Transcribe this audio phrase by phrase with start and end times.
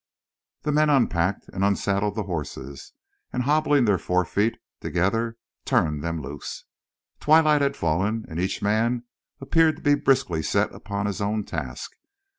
[0.63, 2.93] The men unpacked and unsaddled the horses,
[3.31, 6.63] and, hobbling their forefeet together, turned them loose.
[7.19, 9.03] Twilight had fallen and each man
[9.39, 11.91] appeared to be briskly set upon his own task.